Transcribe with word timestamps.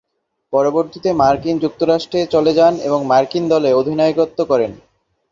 পরবর্তীতে 0.53 1.09
মার্কিন 1.13 1.55
যুক্তরাষ্ট্রে 1.59 2.19
চলে 2.25 2.51
যান 2.53 2.73
ও 2.87 3.03
মার্কিন 3.11 3.43
দলে 3.53 3.69
অধিনায়কত্ব 3.73 4.39
করেন। 4.51 4.71